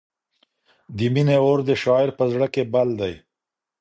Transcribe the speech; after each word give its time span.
د 0.97 0.99
مینې 1.13 1.37
اور 1.45 1.59
د 1.67 1.71
شاعر 1.83 2.09
په 2.19 2.25
زړه 2.33 2.47
کې 2.53 2.63
بل 2.73 2.89
دی. 3.01 3.13